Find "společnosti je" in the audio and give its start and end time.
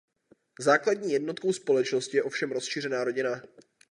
1.53-2.23